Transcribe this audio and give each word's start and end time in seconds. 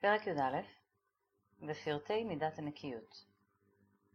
פרק 0.00 0.26
י"א 0.26 0.60
בפרטי 1.60 2.24
מידת 2.24 2.58
הנקיות 2.58 3.24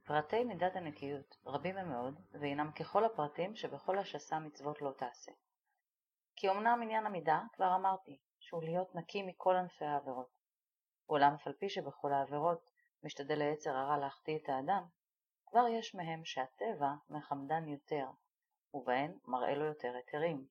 פרטי 0.06 0.44
מידת 0.44 0.76
הנקיות 0.76 1.38
רבים 1.46 1.78
הם 1.78 1.90
מאוד, 1.90 2.20
והינם 2.32 2.72
ככל 2.72 3.06
הפרטים 3.06 3.56
שבכל 3.56 3.98
השסה 4.00 4.40
מצוות 4.40 4.82
לא 4.82 4.92
תעשה. 4.98 5.32
כי 6.36 6.50
אמנם 6.50 6.80
עניין 6.84 7.06
המידה, 7.06 7.42
כבר 7.54 7.76
אמרתי, 7.76 8.20
שהוא 8.40 8.64
להיות 8.64 8.96
נקי 8.96 9.24
מכל 9.24 9.56
ענפי 9.56 9.86
העבירות. 9.86 10.30
אולם 11.10 11.34
אף 11.34 11.48
על 11.48 11.54
פי 11.54 11.70
שבכל 11.70 12.14
העבירות 12.14 12.70
משתדל 13.04 13.42
היצר 13.42 13.76
הרע 13.76 13.98
להחטיא 13.98 14.38
את 14.38 14.50
האדם, 14.50 14.84
כבר 15.46 15.68
יש 15.68 15.96
מהם 15.96 16.26
שהטבע 16.26 16.94
מחמדן 17.10 17.68
יותר, 17.68 18.08
ובהן 18.74 19.18
מראה 19.26 19.56
לו 19.56 19.66
יותר 19.66 19.94
היתרים, 19.96 20.48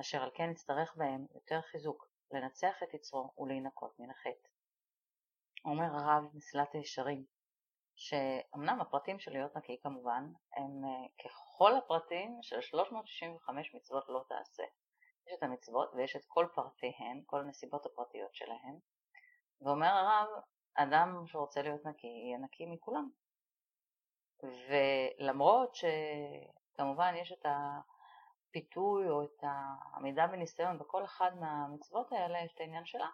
אשר 0.00 0.22
על 0.22 0.30
כן 0.34 0.50
יצטרך 0.50 0.96
בהם 0.96 1.26
יותר 1.34 1.60
חיזוק, 1.60 2.07
לנצח 2.32 2.82
את 2.82 2.94
יצרו 2.94 3.34
ולהינקות 3.38 3.98
מן 3.98 4.10
החטא. 4.10 4.48
אומר 5.64 5.84
הרב 5.84 6.24
מסלט 6.34 6.74
הישרים, 6.74 7.24
שאמנם 7.94 8.80
הפרטים 8.80 9.18
של 9.18 9.32
להיות 9.32 9.56
נקי 9.56 9.80
כמובן 9.82 10.32
הם 10.56 10.84
אה, 10.84 11.24
ככל 11.24 11.76
הפרטים 11.76 12.38
של 12.42 12.60
365 12.60 13.74
מצוות 13.74 14.04
לא 14.08 14.24
תעשה. 14.28 14.62
יש 15.26 15.34
את 15.38 15.42
המצוות 15.42 15.90
ויש 15.94 16.16
את 16.16 16.24
כל 16.26 16.46
פרטיהן, 16.54 17.22
כל 17.26 17.40
הנסיבות 17.40 17.86
הפרטיות 17.86 18.34
שלהן, 18.34 18.78
ואומר 19.60 19.88
הרב, 19.88 20.28
אדם 20.74 21.26
שרוצה 21.26 21.62
להיות 21.62 21.86
נקי 21.86 22.06
יהיה 22.06 22.38
נקי 22.38 22.66
מכולם. 22.66 23.10
ולמרות 24.42 25.74
שכמובן 25.74 27.14
יש 27.16 27.32
את 27.32 27.46
הפיתוי 28.48 29.08
או 29.08 29.24
את 29.24 29.42
העמידה 29.42 30.26
בניסיון 30.26 30.78
בכל 30.78 31.04
אחד 31.04 31.30
מהמצוות 31.40 32.12
האלה, 32.12 32.44
יש 32.44 32.54
את 32.54 32.60
העניין 32.60 32.84
שלה, 32.84 33.10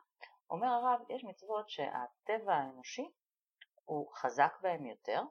אומר 0.50 0.66
הרב, 0.66 1.00
יש 1.10 1.24
מצוות 1.24 1.70
שהטבע 1.70 2.54
האנושי 2.54 3.10
הוא 3.84 4.14
חזק 4.14 4.52
בהם 4.62 4.86
יותר, 4.86 5.22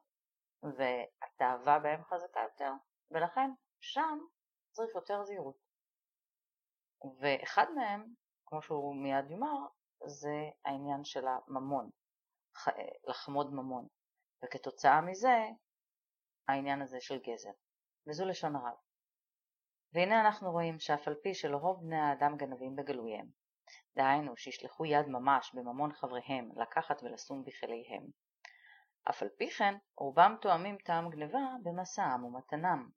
והתאווה 0.63 1.79
בהם 1.79 2.03
חזקה 2.03 2.39
יותר, 2.39 2.71
ולכן 3.11 3.49
שם 3.81 4.19
צריך 4.71 4.95
יותר 4.95 5.23
זהירות. 5.23 5.57
ואחד 7.19 7.65
מהם, 7.75 8.13
כמו 8.45 8.61
שהוא 8.61 8.95
מיד 8.95 9.31
יאמר, 9.31 9.67
זה 10.05 10.49
העניין 10.65 11.03
של 11.03 11.25
הממון, 11.27 11.89
לחמוד 13.07 13.53
ממון, 13.53 13.87
וכתוצאה 14.43 15.01
מזה 15.01 15.37
העניין 16.47 16.81
הזה 16.81 16.97
של 17.01 17.19
גזל, 17.19 17.53
וזו 18.07 18.25
לשון 18.25 18.55
הרב. 18.55 18.77
והנה 19.93 20.21
אנחנו 20.21 20.51
רואים 20.51 20.79
שאף 20.79 21.07
על 21.07 21.15
פי 21.23 21.33
שלרוב 21.33 21.81
בני 21.81 21.99
האדם 21.99 22.37
גנבים 22.37 22.75
בגלוייהם, 22.75 23.27
דהיינו 23.95 24.37
שישלחו 24.37 24.85
יד 24.85 25.07
ממש 25.07 25.51
בממון 25.53 25.93
חבריהם 25.93 26.49
לקחת 26.55 27.03
ולשום 27.03 27.43
בכליהם, 27.43 28.03
אף 29.09 29.21
על 29.21 29.29
פי 29.37 29.49
כן 29.49 29.75
רובם 29.97 30.35
תואמים 30.41 30.77
טעם 30.77 31.09
גניבה 31.09 31.39
במסעם 31.63 32.25
ומתנם, 32.25 32.89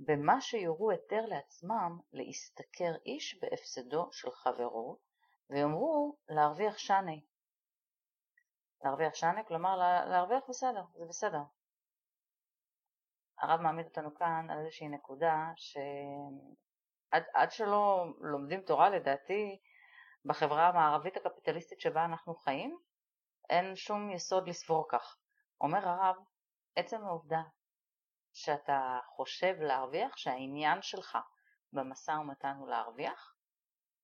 במה 0.00 0.40
שיורו 0.40 0.90
היתר 0.90 1.26
לעצמם 1.26 1.98
להשתכר 2.12 2.92
איש 3.06 3.38
בהפסדו 3.42 4.08
של 4.12 4.30
חברו, 4.30 4.98
ויאמרו 5.50 6.16
להרוויח 6.28 6.78
שני. 6.78 7.24
להרוויח 8.84 9.14
שני, 9.14 9.44
כלומר 9.48 9.76
להרוויח 10.06 10.42
בסדר, 10.48 10.82
זה 10.94 11.04
בסדר. 11.08 11.42
הרב 13.40 13.60
מעמיד 13.60 13.86
אותנו 13.86 14.14
כאן 14.14 14.50
על 14.50 14.58
איזושהי 14.58 14.88
נקודה 14.88 15.52
שעד 15.56 17.50
שלא 17.50 18.04
לומדים 18.20 18.60
תורה 18.60 18.90
לדעתי 18.90 19.58
בחברה 20.24 20.68
המערבית 20.68 21.16
הקפיטליסטית 21.16 21.80
שבה 21.80 22.04
אנחנו 22.04 22.34
חיים, 22.34 22.78
אין 23.50 23.76
שום 23.76 24.10
יסוד 24.10 24.48
לסבור 24.48 24.86
כך. 24.88 25.16
אומר 25.60 25.88
הרב, 25.88 26.16
עצם 26.76 27.04
העובדה 27.04 27.42
שאתה 28.32 28.98
חושב 29.16 29.54
להרוויח, 29.60 30.16
שהעניין 30.16 30.82
שלך 30.82 31.18
במשא 31.72 32.10
ומתן 32.10 32.56
הוא 32.58 32.68
להרוויח, 32.68 33.34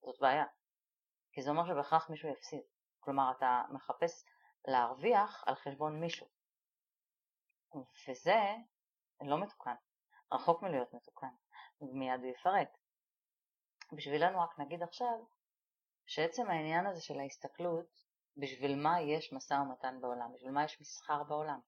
זאת 0.01 0.19
בעיה. 0.21 0.45
כי 1.31 1.41
זה 1.41 1.49
אומר 1.49 1.65
שבהכרח 1.67 2.09
מישהו 2.09 2.29
יפסיד. 2.29 2.61
כלומר, 2.99 3.31
אתה 3.37 3.61
מחפש 3.69 4.25
להרוויח 4.67 5.43
על 5.47 5.55
חשבון 5.55 5.99
מישהו. 5.99 6.27
וזה 8.07 8.55
לא 9.21 9.41
מתוקן, 9.41 9.75
רחוק 10.33 10.61
מלהיות 10.61 10.93
מתוקן, 10.93 11.33
ומיד 11.81 12.21
הוא 12.21 12.31
יפרט. 12.31 12.77
בשבילנו 13.93 14.39
רק 14.39 14.59
נגיד 14.59 14.83
עכשיו 14.83 15.25
שעצם 16.05 16.49
העניין 16.49 16.85
הזה 16.85 17.01
של 17.01 17.19
ההסתכלות, 17.19 18.07
בשביל 18.37 18.75
מה 18.75 19.01
יש 19.01 19.33
משא 19.33 19.53
ומתן 19.53 20.01
בעולם, 20.01 20.33
בשביל 20.33 20.51
מה 20.51 20.63
יש 20.63 20.81
מסחר 20.81 21.23
בעולם. 21.23 21.59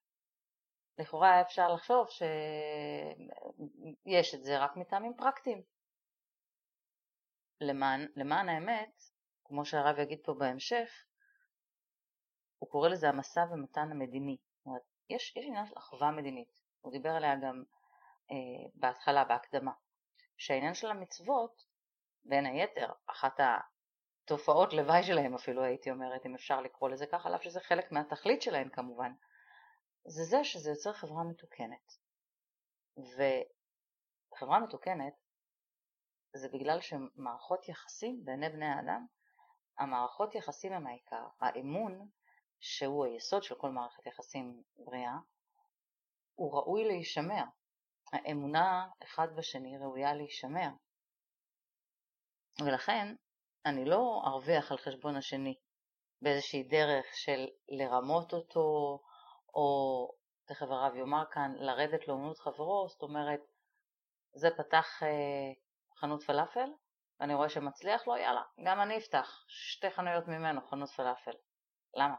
לכאורה 0.97 1.41
אפשר 1.41 1.73
לחשוב 1.73 2.07
שיש 2.09 2.25
את 4.35 4.43
זה 4.43 4.59
רק 4.59 4.77
מטעמים 4.77 5.13
פרקטיים. 5.17 5.63
למען, 7.61 8.07
למען 8.15 8.49
האמת, 8.49 9.03
כמו 9.43 9.65
שהרב 9.65 9.99
יגיד 9.99 10.19
פה 10.23 10.33
בהמשך, 10.33 11.05
הוא 12.59 12.69
קורא 12.69 12.89
לזה 12.89 13.09
המשא 13.09 13.39
ומתן 13.51 13.91
המדיני. 13.91 14.37
זאת 14.57 14.65
אומרת, 14.65 14.81
יש, 15.09 15.37
יש 15.37 15.45
עניין 15.45 15.65
של 15.65 15.77
אחווה 15.77 16.11
מדינית, 16.11 16.61
הוא 16.81 16.91
דיבר 16.91 17.09
עליה 17.09 17.35
גם 17.35 17.63
אה, 18.31 18.69
בהתחלה, 18.73 19.23
בהקדמה, 19.23 19.71
שהעניין 20.37 20.73
של 20.73 20.87
המצוות, 20.87 21.65
בין 22.23 22.45
היתר, 22.45 22.91
אחת 23.05 23.39
התופעות 24.25 24.73
לוואי 24.73 25.03
שלהם 25.03 25.35
אפילו 25.35 25.63
הייתי 25.63 25.91
אומרת, 25.91 26.25
אם 26.25 26.35
אפשר 26.35 26.61
לקרוא 26.61 26.89
לזה 26.89 27.05
ככה, 27.07 27.35
אף 27.35 27.43
שזה 27.43 27.59
חלק 27.59 27.91
מהתכלית 27.91 28.41
שלהם 28.41 28.69
כמובן, 28.69 29.11
זה 30.05 30.23
זה 30.23 30.43
שזה 30.43 30.69
יוצר 30.69 30.93
חברה 30.93 31.23
מתוקנת. 31.23 31.97
וחברה 32.97 34.59
מתוקנת 34.59 35.13
זה 36.33 36.49
בגלל 36.49 36.79
שמערכות 36.81 37.69
יחסים 37.69 38.25
בעיני 38.25 38.49
בני 38.49 38.65
האדם, 38.65 39.05
המערכות 39.77 40.35
יחסים 40.35 40.73
הם 40.73 40.87
העיקר. 40.87 41.27
האמון, 41.41 42.09
שהוא 42.59 43.05
היסוד 43.05 43.43
של 43.43 43.55
כל 43.55 43.69
מערכת 43.69 44.05
יחסים 44.05 44.63
בריאה, 44.77 45.17
הוא 46.39 46.57
ראוי 46.57 46.85
להישמר. 46.87 47.43
האמונה 48.13 48.87
אחד 49.03 49.27
בשני 49.35 49.77
ראויה 49.77 50.13
להישמר. 50.13 50.69
ולכן 52.65 53.15
אני 53.65 53.85
לא 53.85 54.21
ארוויח 54.25 54.71
על 54.71 54.77
חשבון 54.77 55.15
השני 55.15 55.55
באיזושהי 56.21 56.63
דרך 56.63 57.05
של 57.13 57.47
לרמות 57.69 58.33
אותו, 58.33 58.99
או 59.53 59.67
תכף 60.45 60.65
הרב 60.69 60.95
יאמר 60.95 61.23
כאן, 61.31 61.53
לרדת 61.55 62.07
לאומנות 62.07 62.39
חברו, 62.39 62.87
זאת 62.87 63.01
אומרת, 63.01 63.39
זה 64.33 64.49
פתח 64.57 65.03
אה, 65.03 65.53
חנות 65.99 66.23
פלאפל, 66.23 66.69
ואני 67.19 67.33
רואה 67.33 67.49
שמצליח 67.49 68.07
לו, 68.07 68.17
יאללה, 68.17 68.43
גם 68.65 68.81
אני 68.81 68.97
אפתח 68.97 69.45
שתי 69.47 69.89
חנויות 69.91 70.27
ממנו, 70.27 70.61
חנות 70.67 70.89
פלאפל. 70.89 71.33
למה? 71.93 72.15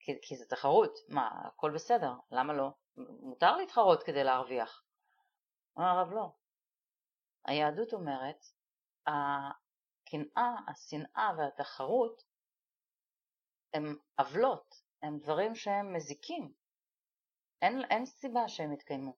כי, 0.00 0.12
כי 0.22 0.36
זה 0.36 0.44
תחרות, 0.48 0.98
מה, 1.08 1.30
הכל 1.46 1.70
בסדר, 1.74 2.12
למה 2.30 2.52
לא? 2.52 2.70
מותר 2.96 3.56
להתחרות 3.56 4.02
כדי 4.02 4.24
להרוויח. 4.24 4.82
אומר 5.76 5.88
הרב 5.88 6.12
לא. 6.12 6.32
היהדות 7.44 7.92
אומרת, 7.92 8.44
הקנאה, 9.06 10.54
השנאה 10.68 11.30
והתחרות 11.38 12.22
הם 13.74 13.96
עוולות, 14.18 14.74
הם 15.02 15.18
דברים 15.18 15.54
שהם 15.54 15.94
מזיקים. 15.96 16.52
אין, 17.62 17.82
אין 17.90 18.06
סיבה 18.06 18.48
שהם 18.48 18.72
יתקיימו. 18.72 19.12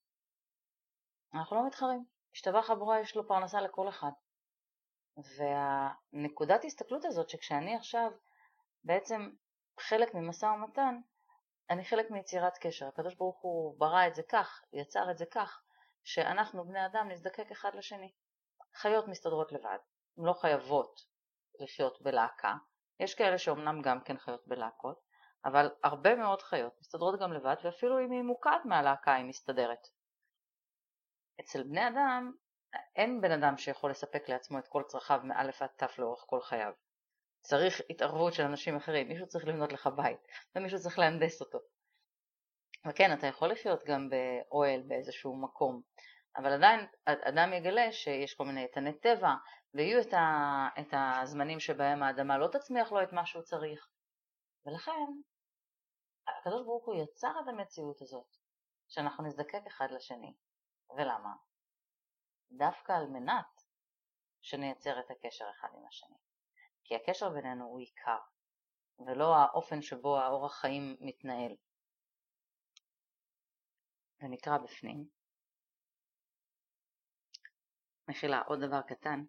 אנחנו 1.34 1.56
לא 1.56 1.66
מתחרים. 1.66 2.04
השתבח 2.34 2.70
הבורא 2.70 2.98
יש 2.98 3.16
לו 3.16 3.28
פרנסה 3.28 3.60
לכל 3.60 3.88
אחד. 3.88 4.10
והנקודת 5.16 6.64
הסתכלות 6.64 7.04
הזאת 7.04 7.28
שכשאני 7.28 7.76
עכשיו 7.76 8.10
בעצם 8.84 9.30
חלק 9.80 10.14
ממשא 10.14 10.46
ומתן, 10.46 11.00
אני 11.70 11.84
חלק 11.84 12.10
מיצירת 12.10 12.58
קשר. 12.58 12.86
הקדוש 12.86 13.14
ברוך 13.14 13.40
הוא 13.40 13.78
ברא 13.78 14.06
את 14.06 14.14
זה 14.14 14.22
כך, 14.22 14.62
יצר 14.72 15.10
את 15.10 15.18
זה 15.18 15.26
כך, 15.26 15.62
שאנחנו 16.04 16.64
בני 16.64 16.86
אדם 16.86 17.08
נזדקק 17.08 17.50
אחד 17.50 17.74
לשני. 17.74 18.12
חיות 18.74 19.08
מסתדרות 19.08 19.52
לבד, 19.52 19.78
הן 20.18 20.24
לא 20.24 20.32
חייבות 20.32 21.00
לחיות 21.60 22.02
בלהקה. 22.02 22.54
יש 23.00 23.14
כאלה 23.14 23.38
שאומנם 23.38 23.82
גם 23.82 24.00
כן 24.00 24.18
חיות 24.18 24.46
בלהקות, 24.46 25.00
אבל 25.44 25.70
הרבה 25.84 26.14
מאוד 26.14 26.42
חיות 26.42 26.72
מסתדרות 26.80 27.20
גם 27.20 27.32
לבד, 27.32 27.56
ואפילו 27.64 27.98
אם 27.98 28.10
היא 28.10 28.22
מוקעת 28.22 28.64
מהלהקה 28.64 29.14
היא 29.14 29.24
מסתדרת. 29.24 29.88
אצל 31.40 31.62
בני 31.62 31.88
אדם 31.88 32.32
אין 32.96 33.20
בן 33.20 33.30
אדם 33.32 33.56
שיכול 33.56 33.90
לספק 33.90 34.28
לעצמו 34.28 34.58
את 34.58 34.68
כל 34.68 34.82
צרכיו 34.86 35.20
מאלף 35.24 35.62
עד 35.62 35.70
תף 35.76 35.98
לאורך 35.98 36.24
כל 36.26 36.40
חייו. 36.40 36.72
צריך 37.42 37.80
התערבות 37.90 38.34
של 38.34 38.42
אנשים 38.42 38.76
אחרים, 38.76 39.08
מישהו 39.08 39.26
צריך 39.26 39.44
לבנות 39.44 39.72
לך 39.72 39.86
בית, 39.96 40.28
ומישהו 40.56 40.78
צריך 40.78 40.98
להנדס 40.98 41.40
אותו. 41.40 41.58
וכן, 42.88 43.12
אתה 43.12 43.26
יכול 43.26 43.48
לחיות 43.48 43.84
גם 43.86 44.08
באוהל 44.10 44.82
באיזשהו 44.82 45.36
מקום, 45.36 45.82
אבל 46.36 46.52
עדיין 46.52 46.86
אדם 47.04 47.52
יגלה 47.52 47.92
שיש 47.92 48.34
כל 48.34 48.44
מיני 48.44 48.62
איתני 48.62 48.98
טבע, 48.98 49.34
ויהיו 49.74 50.00
את, 50.00 50.14
ה, 50.14 50.68
את 50.80 50.88
הזמנים 50.92 51.60
שבהם 51.60 52.02
האדמה 52.02 52.38
לא 52.38 52.48
תצמיח 52.52 52.92
לו 52.92 53.02
את 53.02 53.12
מה 53.12 53.26
שהוא 53.26 53.42
צריך. 53.42 53.88
ולכן, 54.66 55.06
הקדוש 56.28 56.62
ברוך 56.66 56.86
הוא 56.86 57.02
יצר 57.02 57.32
את 57.42 57.48
המציאות 57.48 58.02
הזאת, 58.02 58.36
שאנחנו 58.88 59.24
נזדקק 59.24 59.66
אחד 59.66 59.86
לשני. 59.90 60.34
ולמה? 60.96 61.34
דווקא 62.50 62.92
על 62.92 63.06
מנת 63.06 63.62
שנייצר 64.42 65.00
את 65.00 65.10
הקשר 65.10 65.44
אחד 65.50 65.68
עם 65.74 65.86
השני. 65.88 66.16
כי 66.84 66.94
הקשר 66.94 67.28
בינינו 67.28 67.64
הוא 67.64 67.80
עיקר, 67.80 68.18
ולא 69.06 69.36
האופן 69.36 69.82
שבו 69.82 70.18
האורח 70.18 70.60
חיים 70.60 70.96
מתנהל. 71.00 71.56
ונקרא 74.22 74.58
בפנים. 74.58 75.04
מחילה, 78.08 78.42
עוד 78.46 78.58
דבר 78.60 78.80
קטן. 78.82 79.24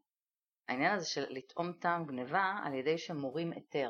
העניין 0.68 0.96
הזה 0.96 1.06
של 1.06 1.26
לטעום 1.30 1.74
טעם 1.74 2.06
גניבה 2.06 2.56
על 2.64 2.74
ידי 2.74 2.98
שמורים 2.98 3.52
היתר. 3.52 3.90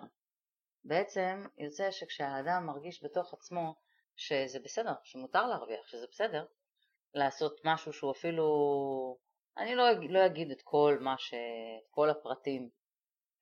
בעצם 0.84 1.46
יוצא 1.58 1.92
שכשהאדם 1.92 2.66
מרגיש 2.66 3.04
בתוך 3.04 3.34
עצמו 3.34 3.76
שזה 4.16 4.60
בסדר, 4.60 4.94
שמותר 5.04 5.48
להרוויח, 5.48 5.88
שזה 5.88 6.06
בסדר, 6.12 6.46
לעשות 7.14 7.62
משהו 7.64 7.94
שהוא 7.94 8.12
אפילו, 8.12 8.46
אני 9.58 9.76
לא, 9.76 9.84
לא 10.10 10.26
אגיד 10.26 10.52
את 10.52 10.62
כל 10.64 10.98
מה 11.02 11.16
ש... 11.18 11.34
כל 11.90 12.10
הפרטים, 12.10 12.70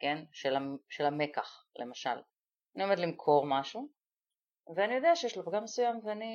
כן, 0.01 0.24
של, 0.31 0.56
של 0.89 1.06
המקח 1.06 1.65
למשל. 1.75 2.21
אני 2.75 2.83
עומד 2.83 3.00
למכור 3.00 3.45
משהו, 3.45 3.89
ואני 4.75 4.94
יודע 4.94 5.15
שיש 5.15 5.38
לו 5.38 5.45
פגם 5.45 5.63
מסוים, 5.63 6.00
ואני, 6.03 6.33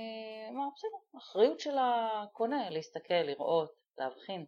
מה, 0.52 0.68
בסדר, 0.74 1.18
אחריות 1.18 1.60
של 1.60 1.76
הקונה 1.78 2.70
להסתכל, 2.70 3.14
לראות, 3.14 3.72
להבחין. 3.98 4.46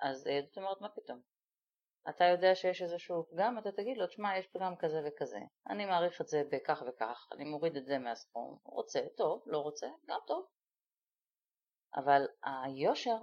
אז 0.00 0.28
זאת 0.48 0.56
אומרת, 0.56 0.80
מה 0.80 0.88
פתאום? 0.88 1.20
אתה 2.08 2.24
יודע 2.24 2.54
שיש 2.54 2.82
איזשהו 2.82 3.26
פגם, 3.30 3.58
אתה 3.58 3.72
תגיד 3.72 3.96
לו, 3.96 4.06
תשמע, 4.06 4.38
יש 4.38 4.46
פגם 4.46 4.76
כזה 4.76 5.00
וכזה, 5.06 5.40
אני 5.70 5.86
מעריך 5.86 6.20
את 6.20 6.28
זה 6.28 6.42
בכך 6.50 6.82
וכך, 6.88 7.28
אני 7.32 7.44
מוריד 7.44 7.76
את 7.76 7.86
זה 7.86 7.98
מהסכום, 7.98 8.58
רוצה, 8.64 9.00
טוב, 9.16 9.42
לא 9.46 9.58
רוצה, 9.58 9.86
גם 10.06 10.18
טוב. 10.26 10.46
אבל 11.96 12.26
היושר 12.42 13.16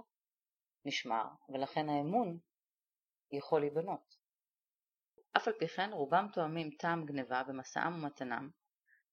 נשמר, 0.84 1.24
ולכן 1.48 1.88
האמון 1.88 2.38
יכול 3.32 3.60
להיבנות. 3.60 4.19
אף 5.36 5.48
על 5.48 5.54
פי 5.58 5.68
כן 5.68 5.90
רובם 5.92 6.26
תואמים 6.32 6.70
טעם 6.70 7.06
גניבה 7.06 7.42
במשאם 7.42 7.94
ומתנם, 7.94 8.50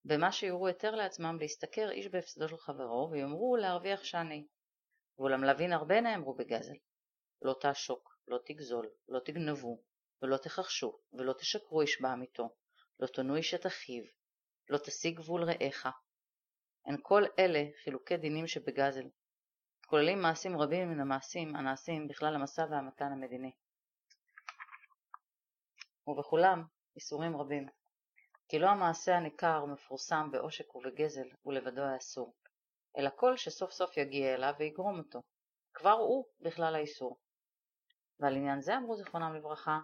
במה 0.05 0.31
שיורו 0.31 0.67
יותר 0.67 0.95
לעצמם 0.95 1.37
להשתכר 1.39 1.91
איש 1.91 2.07
בהפסדו 2.07 2.49
של 2.49 2.57
חברו, 2.57 3.09
ויאמרו 3.11 3.55
להרוויח 3.55 4.03
שני. 4.03 4.47
ואולם 5.17 5.43
להבין 5.43 5.73
הרבה 5.73 6.01
נאמרו 6.01 6.35
בגזל. 6.35 6.75
לא 7.41 7.55
תעשוק, 7.61 8.19
לא 8.27 8.39
תגזול, 8.45 8.89
לא 9.07 9.19
תגנבו, 9.19 9.81
ולא 10.21 10.37
תכחשו, 10.37 10.99
ולא 11.13 11.33
תשקרו 11.33 11.81
איש 11.81 12.01
בעמיתו, 12.01 12.55
לא 12.99 13.07
תונו 13.07 13.35
איש 13.35 13.53
את 13.53 13.65
אחיו, 13.65 14.03
לא 14.69 14.77
תשיג 14.77 15.15
גבול 15.15 15.43
רעך. 15.43 15.87
הן 16.85 16.97
כל 17.01 17.23
אלה 17.39 17.63
חילוקי 17.83 18.17
דינים 18.17 18.47
שבגזל, 18.47 19.09
כוללים 19.87 20.21
מעשים 20.21 20.61
רבים 20.61 20.91
מן 20.91 20.99
המעשים 20.99 21.55
הנעשים 21.55 22.07
בכלל 22.07 22.35
המשא 22.35 22.61
והמתן 22.71 23.11
המדיני. 23.11 23.51
ובכולם 26.07 26.63
איסורים 26.95 27.37
רבים, 27.37 27.67
כי 28.49 28.59
לא 28.59 28.67
המעשה 28.67 29.15
הניכר 29.15 29.61
ומפורסם 29.63 30.31
בעושק 30.31 30.75
ובגזל 30.75 31.27
ולבדו 31.45 31.81
האסור, 31.81 32.33
אלא 32.97 33.09
כל 33.15 33.37
שסוף 33.37 33.71
סוף 33.71 33.97
יגיע 33.97 34.33
אליו 34.33 34.53
ויגרום 34.59 34.99
אותו, 34.99 35.21
כבר 35.73 35.91
הוא 35.91 36.25
בכלל 36.39 36.75
האיסור. 36.75 37.17
ועל 38.19 38.35
עניין 38.35 38.61
זה 38.61 38.77
אמרו 38.77 38.95
זיכרונם 38.95 39.35
לברכה, 39.35 39.79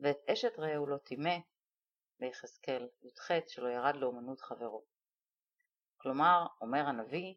ואת 0.00 0.16
אשת 0.32 0.58
רעהו 0.58 0.86
לא 0.86 0.96
טימא, 0.96 1.36
ביחזקאל 2.18 2.88
י"ח 3.02 3.30
שלא 3.48 3.68
ירד 3.68 3.96
לאומנות 3.96 4.40
חברו. 4.40 4.84
כלומר, 5.96 6.46
אומר 6.60 6.86
הנביא 6.86 7.34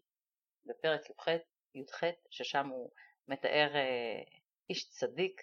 בפרק 0.65 1.09
י"ח, 1.09 1.27
י"ח 1.75 2.03
ששם 2.29 2.67
הוא 2.67 2.91
מתאר 3.27 3.75
אה, 3.75 4.23
איש 4.69 4.89
צדיק 4.89 5.41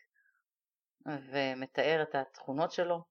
ומתאר 1.07 2.03
את 2.03 2.15
התכונות 2.15 2.73
שלו, 2.73 3.05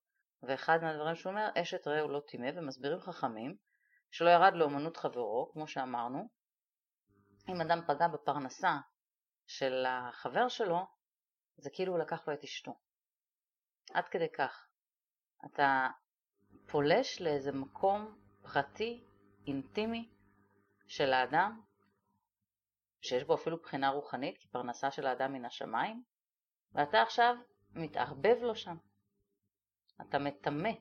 ואחד 0.44 0.80
מהדברים 0.82 1.16
שהוא 1.16 1.32
אומר, 1.32 1.50
אשת 1.56 1.88
רעהו 1.88 2.10
לא 2.10 2.22
טימא, 2.28 2.52
ומסבירים 2.56 3.00
חכמים 3.00 3.56
שלא 4.12 4.30
ירד 4.30 4.54
לאומנות 4.54 4.98
חברו, 4.98 5.50
כמו 5.54 5.68
שאמרנו, 5.68 6.30
אם 7.50 7.62
אדם 7.62 7.82
פגע 7.88 8.08
בפרנסה 8.08 8.78
של 9.48 9.86
החבר 9.88 10.48
שלו, 10.48 10.80
זה 11.58 11.70
כאילו 11.74 11.94
הוא 11.94 12.00
לקח 12.00 12.28
לו 12.28 12.34
את 12.34 12.44
אשתו. 12.44 12.72
עד 13.94 14.08
כדי 14.08 14.32
כך. 14.38 14.68
אתה 15.46 15.88
פולש 16.68 17.22
לאיזה 17.22 17.52
מקום 17.52 18.20
פרטי, 18.42 19.06
אינטימי, 19.48 20.10
של 20.88 21.14
האדם, 21.14 21.62
שיש 23.02 23.24
בו 23.24 23.36
אפילו 23.36 23.58
בחינה 23.58 23.90
רוחנית, 23.90 24.38
כי 24.38 24.48
פרנסה 24.48 24.92
של 24.92 25.06
האדם 25.06 25.34
מן 25.34 25.46
השמיים, 25.46 26.04
ואתה 26.74 27.02
עכשיו 27.02 27.36
מתערבב 27.74 28.38
לו 28.42 28.56
שם. 28.56 28.78
אתה 30.02 30.20
מטמא 30.20 30.72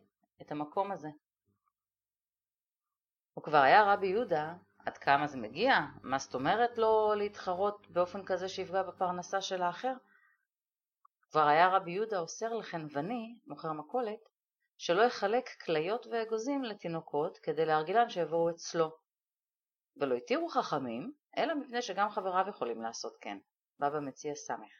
את 0.43 0.53
המקום 0.53 0.93
הזה. 0.93 1.09
וכבר 3.39 3.59
היה 3.59 3.93
רבי 3.93 4.07
יהודה, 4.07 4.55
עד 4.79 4.99
כמה 4.99 5.27
זה 5.27 5.37
מגיע? 5.39 5.75
מה 6.03 6.19
זאת 6.19 6.35
אומרת 6.35 6.79
לא 6.79 7.15
להתחרות 7.17 7.91
באופן 7.91 8.25
כזה 8.25 8.49
שיפגע 8.49 8.83
בפרנסה 8.83 9.41
של 9.41 9.63
האחר? 9.63 9.93
כבר 11.23 11.47
היה 11.47 11.69
רבי 11.69 11.91
יהודה 11.91 12.19
אוסר 12.19 12.55
לחנווני, 12.55 13.39
מוכר 13.47 13.73
מכולת, 13.73 14.29
שלא 14.79 15.03
יחלק 15.03 15.49
כליות 15.65 16.07
ואגוזים 16.07 16.65
לתינוקות 16.65 17.39
כדי 17.39 17.67
להרגילן 17.67 18.11
שיבואו 18.11 18.51
אצלו. 18.51 18.97
ולא 19.97 20.15
התירו 20.15 20.49
חכמים, 20.49 21.13
אלא 21.37 21.55
מפני 21.55 21.83
שגם 21.83 22.11
חבריו 22.11 22.45
יכולים 22.49 22.83
לעשות 22.83 23.17
כן. 23.21 23.39
בבא 23.79 24.01
מציע 24.01 24.35
סמך. 24.35 24.73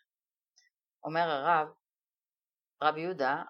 אומר 1.05 1.31
הרב, 1.31 1.69
רבי 2.83 3.01
יהודה 3.01 3.43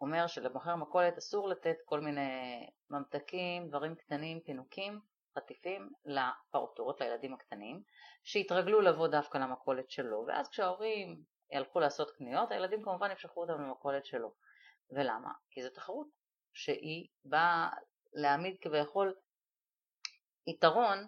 אומר 0.00 0.26
שלמוכר 0.26 0.76
מכולת 0.76 1.18
אסור 1.18 1.48
לתת 1.48 1.76
כל 1.84 2.00
מיני 2.00 2.66
ממתקים, 2.90 3.68
דברים 3.68 3.94
קטנים, 3.94 4.40
פינוקים, 4.40 5.00
חטיפים 5.38 5.92
לפעוטות, 6.04 7.00
לילדים 7.00 7.34
הקטנים, 7.34 7.82
שיתרגלו 8.24 8.80
לבוא 8.80 9.08
דווקא 9.08 9.38
למכולת 9.38 9.90
שלו, 9.90 10.24
ואז 10.28 10.48
כשההורים 10.48 11.22
ילכו 11.52 11.80
לעשות 11.80 12.10
קניות, 12.10 12.50
הילדים 12.50 12.82
כמובן 12.82 13.10
ימשכו 13.10 13.40
אותם 13.40 13.62
למכולת 13.62 14.06
שלו. 14.06 14.34
ולמה? 14.90 15.32
כי 15.50 15.62
זו 15.62 15.70
תחרות 15.70 16.06
שהיא 16.52 17.08
באה 17.24 17.70
להעמיד 18.12 18.56
כביכול 18.60 19.14
יתרון 20.46 21.06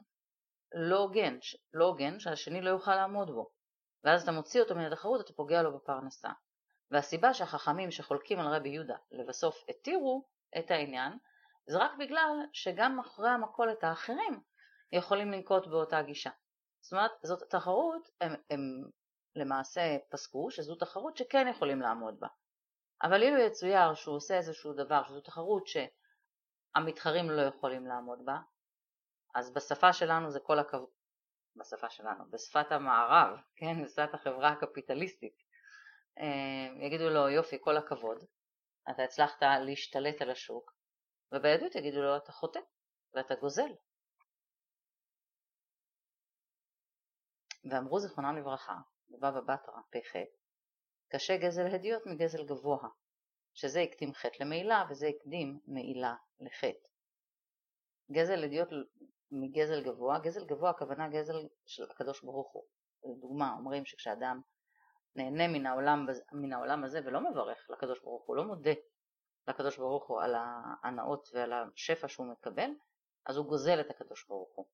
לא 0.75 0.99
הוגן, 0.99 1.39
לא 1.75 1.85
הוגן 1.85 2.21
שהשני 2.21 2.61
לא 2.61 2.71
יוכל 2.71 2.95
לעמוד 2.95 3.31
בו. 3.31 3.51
ואז 4.05 4.23
אתה 4.23 4.33
מוציא 4.33 4.61
אותו 4.61 4.75
מן 4.75 4.85
התחרות, 4.93 5.25
אתה 5.25 5.33
פוגע 5.33 5.63
לו 5.63 5.79
בפרנסה. 5.79 6.31
והסיבה 6.93 7.35
שהחכמים 7.35 7.91
שחולקים 7.91 8.39
על 8.39 8.55
רבי 8.55 8.69
יהודה 8.69 8.97
לבסוף 9.11 9.65
התירו 9.69 10.25
את 10.59 10.71
העניין, 10.71 11.19
זה 11.67 11.79
רק 11.79 11.91
בגלל 11.99 12.31
שגם 12.53 13.01
אחרי 13.01 13.31
המכולת 13.31 13.85
האחרים 13.85 14.41
יכולים 14.93 15.33
לנקוט 15.33 15.67
באותה 15.67 16.03
גישה. 16.03 16.31
זאת 16.81 16.93
אומרת, 16.93 17.11
זאת 17.23 17.43
תחרות, 17.51 18.09
הם, 18.21 18.35
הם 18.51 18.61
למעשה 19.37 19.97
פסקו 20.09 20.51
שזו 20.51 20.75
תחרות 20.75 21.17
שכן 21.17 21.49
יכולים 21.49 21.81
לעמוד 21.81 22.21
בה. 22.21 22.29
אבל 23.03 23.23
אילו 23.23 23.39
יצויר 23.39 23.95
שהוא 23.95 24.17
עושה 24.17 24.37
איזשהו 24.37 24.73
דבר 24.73 25.05
שזו 25.05 25.21
תחרות 25.21 25.63
שהמתחרים 25.67 27.31
לא 27.31 27.43
יכולים 27.43 27.87
לעמוד 27.87 28.25
בה, 28.25 28.39
אז 29.35 29.53
בשפה 29.55 29.93
שלנו 29.93 30.31
זה 30.31 30.41
כל 30.41 30.59
הכבוד, 30.59 30.89
בשפה 31.57 31.91
שלנו, 31.91 32.31
בשפת 32.31 32.73
המערב, 32.73 33.39
כן, 33.57 33.85
בשפת 33.85 34.15
החברה 34.15 34.49
הקפיטליסטית, 34.49 35.43
יגידו 36.81 37.09
לו 37.09 37.29
יופי, 37.29 37.57
כל 37.61 37.77
הכבוד, 37.77 38.25
אתה 38.91 39.03
הצלחת 39.03 39.43
להשתלט 39.43 40.23
על 40.23 40.31
השוק, 40.31 40.73
וביהדות 41.33 41.75
יגידו 41.75 42.03
לו 42.03 42.17
אתה 42.17 42.33
חוטא 42.33 42.61
ואתה 43.15 43.35
גוזל. 43.35 43.73
ואמרו 47.71 47.99
זיכרונם 47.99 48.37
לברכה, 48.37 48.77
בבבא 49.11 49.41
בתרא 49.41 49.81
פ"ח, 49.91 50.13
קשה 51.09 51.37
גזל 51.37 51.67
הדיוט 51.67 52.03
מגזל 52.07 52.45
גבוה, 52.45 52.89
שזה 53.55 53.81
הקדים 53.81 54.15
חטא 54.15 54.43
למעילה 54.43 54.85
וזה 54.91 55.07
הקדים 55.07 55.61
מעילה 55.67 56.15
לחטא. 56.41 56.89
גזל 58.13 58.45
הדיוט 58.45 58.69
מגזל 59.31 59.85
גבוה, 59.85 60.19
גזל 60.19 60.45
גבוה 60.47 60.71
הכוונה 60.71 61.09
גזל 61.09 61.49
של 61.67 61.83
הקדוש 61.91 62.25
ברוך 62.25 62.53
הוא. 62.53 62.65
לדוגמה, 63.05 63.55
אומרים 63.59 63.85
שכשאדם 63.85 64.41
נהנה 65.17 65.49
מן 65.49 65.67
העולם, 65.67 66.07
מן 66.33 66.53
העולם 66.53 66.85
הזה 66.85 67.01
ולא 67.05 67.31
מברך 67.31 67.71
לקדוש 67.71 68.01
ברוך 68.01 68.27
הוא, 68.27 68.37
לא 68.37 68.45
מודה 68.45 68.73
לקדוש 69.49 69.79
ברוך 69.79 70.09
הוא 70.09 70.23
על 70.23 70.35
ההנאות 70.35 71.29
ועל 71.35 71.53
השפע 71.53 72.09
שהוא 72.09 72.33
מקבל, 72.33 72.71
אז 73.27 73.37
הוא 73.37 73.47
גוזל 73.47 73.81
את 73.81 73.91
הקדוש 73.91 74.27
ברוך 74.27 74.57
הוא. 74.57 74.67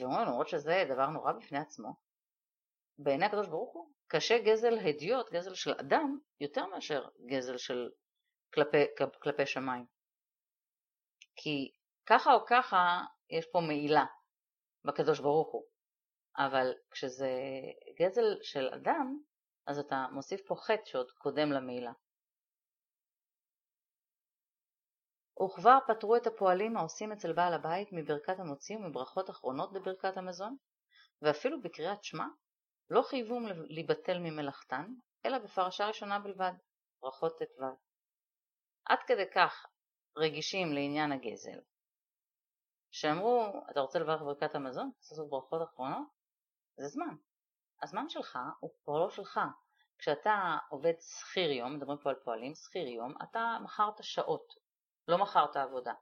ואומרים 0.00 0.26
למרות 0.26 0.48
שזה 0.48 0.84
דבר 0.88 1.06
נורא 1.06 1.32
בפני 1.32 1.58
עצמו, 1.58 1.94
בעיני 2.98 3.26
הקדוש 3.26 3.48
ברוך 3.48 3.74
הוא 3.74 3.92
קשה 4.06 4.38
גזל 4.38 4.78
הדיוט, 4.78 5.32
גזל 5.32 5.54
של 5.54 5.70
אדם, 5.80 6.18
יותר 6.40 6.66
מאשר 6.66 7.08
גזל 7.26 7.56
של 7.56 7.90
כלפי, 8.54 8.84
כלפי 9.22 9.46
שמיים. 9.46 9.86
כי 11.36 11.72
ככה 12.06 12.34
או 12.34 12.46
ככה 12.46 13.00
יש 13.30 13.46
פה 13.52 13.60
מעילה 13.68 14.04
בקדוש 14.84 15.20
ברוך 15.20 15.52
הוא, 15.52 15.64
אבל 16.38 16.72
כשזה 16.90 17.30
גזל 18.00 18.36
של 18.42 18.68
אדם, 18.74 19.18
אז 19.66 19.78
אתה 19.78 20.06
מוסיף 20.12 20.40
פה 20.46 20.54
חטא 20.54 20.84
שעוד 20.84 21.10
קודם 21.10 21.52
למעילה. 21.52 21.92
וכבר 25.44 25.78
פטרו 25.88 26.16
את 26.16 26.26
הפועלים 26.26 26.76
העושים 26.76 27.12
אצל 27.12 27.32
בעל 27.32 27.54
הבית 27.54 27.88
מברכת 27.92 28.38
המוציא 28.38 28.76
ומברכות 28.76 29.30
אחרונות 29.30 29.72
בברכת 29.72 30.16
המזון, 30.16 30.56
ואפילו 31.22 31.62
בקריאת 31.62 32.04
שמע 32.04 32.24
לא 32.90 33.02
חייבום 33.02 33.46
להיבטל 33.68 34.18
ממלאכתן, 34.18 34.86
אלא 35.26 35.38
בפרשה 35.38 35.86
ראשונה 35.86 36.18
בלבד, 36.18 36.52
ברכות 37.02 37.32
ט"ו. 37.38 37.64
עד 38.84 38.98
כדי 39.06 39.30
כך 39.34 39.66
רגישים 40.18 40.72
לעניין 40.72 41.12
הגזל, 41.12 41.60
שאמרו, 42.90 43.46
אתה 43.70 43.80
רוצה 43.80 43.98
לברך 43.98 44.22
ברכת 44.22 44.54
המזון? 44.54 44.90
לעשות 45.10 45.30
ברכות 45.30 45.62
אחרונות? 45.62 46.21
זה 46.82 46.88
זמן. 46.88 47.16
הזמן 47.82 48.08
שלך 48.08 48.38
הוא 48.60 48.98
לא 49.00 49.10
שלך. 49.10 49.40
כשאתה 49.98 50.58
עובד 50.70 50.92
שכיר 51.00 51.50
יום, 51.50 51.76
מדברים 51.76 51.98
פה 51.98 52.10
על 52.10 52.16
פועלים, 52.24 52.54
שכיר 52.54 52.86
יום, 52.88 53.14
אתה 53.22 53.58
מכרת 53.64 53.94
שעות, 54.04 54.54
לא 55.08 55.18
מכרת 55.22 55.56
עבודה. 55.56 55.94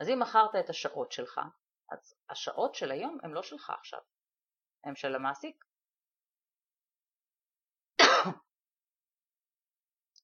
אז 0.00 0.08
אם 0.08 0.18
מכרת 0.22 0.54
את 0.64 0.70
השעות 0.70 1.12
שלך, 1.12 1.40
אז 1.90 2.14
השעות 2.30 2.74
של 2.74 2.90
היום 2.90 3.18
הן 3.22 3.30
לא 3.30 3.42
שלך 3.42 3.70
עכשיו, 3.70 4.00
הן 4.84 4.96
של 4.96 5.14
המעסיק. 5.14 5.64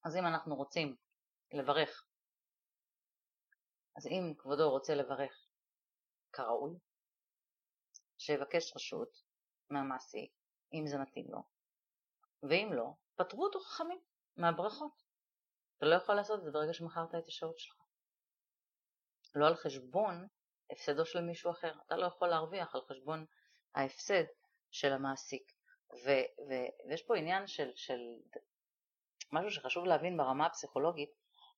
אז 0.05 0.15
אם 0.15 0.25
אנחנו 0.25 0.55
רוצים 0.55 0.95
לברך, 1.51 2.03
אז 3.97 4.07
אם 4.07 4.33
כבודו 4.37 4.69
רוצה 4.71 4.95
לברך 4.95 5.47
כראוי, 6.33 6.79
שיבקש 8.17 8.75
רשות 8.75 9.28
מהמעסיק, 9.69 10.31
אם 10.73 10.87
זה 10.87 10.97
מתאים 10.97 11.25
לו, 11.29 11.43
ואם 12.43 12.69
לא, 12.73 12.93
פטרו 13.15 13.43
אותו 13.43 13.59
חכמים 13.59 13.99
מהברכות. 14.37 15.03
אתה 15.77 15.85
לא 15.85 15.95
יכול 15.95 16.15
לעשות 16.15 16.39
את 16.39 16.43
זה 16.43 16.51
ברגע 16.51 16.73
שמכרת 16.73 17.15
את 17.15 17.27
השעות 17.27 17.59
שלך. 17.59 17.75
לא 19.35 19.47
על 19.47 19.55
חשבון 19.55 20.27
הפסדו 20.71 21.05
של 21.05 21.21
מישהו 21.21 21.51
אחר. 21.51 21.73
אתה 21.87 21.97
לא 21.97 22.05
יכול 22.05 22.27
להרוויח 22.27 22.75
על 22.75 22.81
חשבון 22.81 23.25
ההפסד 23.75 24.23
של 24.71 24.93
המעסיק. 24.93 25.51
ו- 26.05 26.49
ו- 26.49 26.89
ויש 26.89 27.03
פה 27.03 27.17
עניין 27.17 27.47
של, 27.47 27.71
של 27.75 27.99
משהו 29.31 29.51
שחשוב 29.51 29.85
להבין 29.85 30.17
ברמה 30.17 30.45
הפסיכולוגית, 30.45 31.09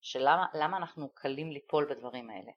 של 0.01 0.19
למה, 0.19 0.45
למה 0.53 0.77
אנחנו 0.77 1.09
קלים 1.13 1.51
ליפול 1.51 1.93
בדברים 1.93 2.29
האלה. 2.29 2.51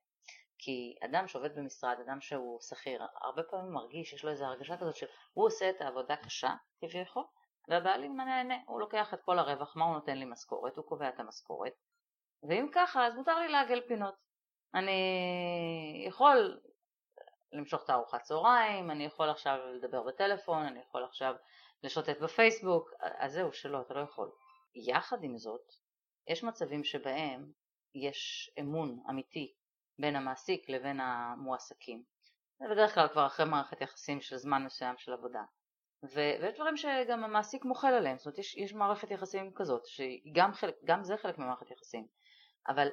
כי 0.64 0.96
אדם 1.04 1.28
שעובד 1.28 1.54
במשרד, 1.58 1.96
אדם 2.06 2.20
שהוא 2.20 2.60
שכיר, 2.60 3.02
הרבה 3.22 3.42
פעמים 3.42 3.72
מרגיש, 3.72 4.12
יש 4.12 4.24
לו 4.24 4.30
איזו 4.30 4.44
הרגשה 4.44 4.76
כזאת 4.76 4.96
שהוא 4.96 5.46
עושה 5.46 5.70
את 5.70 5.80
העבודה 5.80 6.16
קשה 6.16 6.54
כביכול, 6.80 7.24
והבעלים 7.68 8.16
נהנה, 8.16 8.54
הוא 8.66 8.80
לוקח 8.80 9.14
את 9.14 9.20
כל 9.22 9.38
הרווח, 9.38 9.76
מה 9.76 9.84
הוא 9.84 9.94
נותן 9.94 10.18
לי 10.18 10.24
משכורת, 10.24 10.76
הוא 10.76 10.84
קובע 10.84 11.08
את 11.08 11.20
המשכורת, 11.20 11.72
ואם 12.48 12.68
ככה 12.72 13.06
אז 13.06 13.14
מותר 13.14 13.38
לי 13.38 13.48
לעגל 13.48 13.80
פינות. 13.88 14.14
אני 14.74 16.04
יכול 16.08 16.60
למשוך 17.52 17.84
את 17.84 17.90
הארוחת 17.90 18.22
צהריים, 18.22 18.90
אני 18.90 19.04
יכול 19.04 19.30
עכשיו 19.30 19.58
לדבר 19.66 20.02
בטלפון, 20.02 20.62
אני 20.62 20.80
יכול 20.80 21.04
עכשיו 21.04 21.34
לשוטט 21.82 22.20
בפייסבוק, 22.20 22.90
אז 23.00 23.32
זהו 23.32 23.52
שלא, 23.52 23.80
אתה 23.80 23.94
לא 23.94 24.00
יכול. 24.00 24.30
יחד 24.74 25.24
עם 25.24 25.38
זאת, 25.38 25.72
יש 26.28 26.44
מצבים 26.44 26.84
שבהם 26.84 27.52
יש 27.94 28.50
אמון 28.60 29.02
אמיתי 29.10 29.54
בין 29.98 30.16
המעסיק 30.16 30.68
לבין 30.68 31.00
המועסקים. 31.00 32.02
זה 32.58 32.68
בדרך 32.70 32.94
כלל 32.94 33.08
כבר 33.08 33.26
אחרי 33.26 33.46
מערכת 33.46 33.80
יחסים 33.80 34.20
של 34.20 34.36
זמן 34.36 34.64
מסוים 34.64 34.94
של 34.98 35.12
עבודה. 35.12 35.42
ו- 36.04 36.34
ויש 36.40 36.54
דברים 36.54 36.76
שגם 36.76 37.24
המעסיק 37.24 37.64
מוחל 37.64 37.92
עליהם, 37.92 38.18
זאת 38.18 38.26
אומרת 38.26 38.38
יש, 38.38 38.56
יש 38.56 38.74
מערכת 38.74 39.10
יחסים 39.10 39.52
כזאת, 39.54 39.86
שגם 39.86 40.52
חלק, 40.52 40.74
גם 40.84 41.04
זה 41.04 41.16
חלק 41.16 41.38
ממערכת 41.38 41.70
יחסים, 41.70 42.06
אבל 42.68 42.88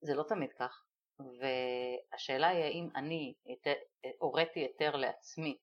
זה 0.00 0.14
לא 0.14 0.22
תמיד 0.22 0.52
כך, 0.52 0.84
והשאלה 1.20 2.48
היא 2.48 2.64
האם 2.64 2.88
אני 2.96 3.34
הוריתי 4.18 4.60
היתר 4.60 4.96
לעצמי 4.96 5.58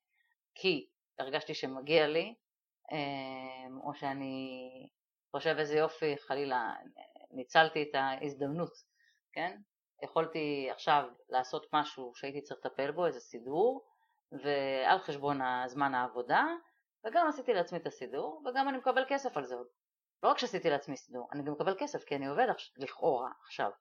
כי 0.55 0.87
הרגשתי 1.19 1.53
שמגיע 1.53 2.07
לי, 2.07 2.35
אמ, 2.91 3.81
או 3.81 3.93
שאני 3.93 4.59
חושב 5.31 5.55
איזה 5.59 5.77
יופי, 5.77 6.17
חלילה, 6.17 6.73
ניצלתי 7.31 7.83
את 7.83 7.95
ההזדמנות, 7.95 8.73
כן? 9.33 9.57
יכולתי 10.05 10.67
עכשיו 10.71 11.09
לעשות 11.29 11.67
משהו 11.73 12.11
שהייתי 12.15 12.41
צריך 12.41 12.59
לטפל 12.65 12.91
בו, 12.91 13.05
איזה 13.05 13.19
סידור, 13.19 13.85
ועל 14.31 14.99
חשבון 14.99 15.41
הזמן 15.41 15.95
העבודה, 15.95 16.45
וגם 17.05 17.27
עשיתי 17.27 17.53
לעצמי 17.53 17.77
את 17.77 17.87
הסידור, 17.87 18.43
וגם 18.45 18.69
אני 18.69 18.77
מקבל 18.77 19.05
כסף 19.07 19.37
על 19.37 19.45
זה 19.45 19.55
עוד. 19.55 19.67
לא 20.23 20.29
רק 20.29 20.37
שעשיתי 20.37 20.69
לעצמי 20.69 20.97
סידור, 20.97 21.29
אני 21.31 21.43
גם 21.43 21.51
מקבל 21.51 21.75
כסף 21.79 22.03
כי 22.03 22.15
אני 22.15 22.27
עובד 22.27 22.47
לכאורה 22.77 23.31
עכשיו. 23.43 23.71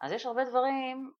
אז 0.00 0.12
יש 0.12 0.26
הרבה 0.26 0.44
דברים 0.44 1.12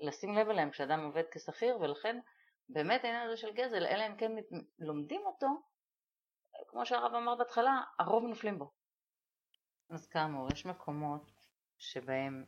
לשים 0.00 0.34
לב 0.34 0.48
אליהם 0.48 0.70
כשאדם 0.70 1.04
עובד 1.04 1.24
כשכיר, 1.30 1.78
ולכן 1.80 2.20
באמת 2.68 3.04
העניין 3.04 3.26
הזה 3.26 3.36
של 3.36 3.52
גזל, 3.52 3.86
אלא 3.86 4.06
אם 4.06 4.16
כן 4.16 4.32
לומדים 4.78 5.26
אותו, 5.26 5.46
כמו 6.68 6.86
שהרב 6.86 7.14
אמר 7.14 7.34
בהתחלה, 7.34 7.82
הרוב 7.98 8.24
נופלים 8.24 8.58
בו. 8.58 8.70
אז 9.90 10.06
כאמור, 10.06 10.48
יש 10.52 10.66
מקומות 10.66 11.35
שבהם 11.78 12.44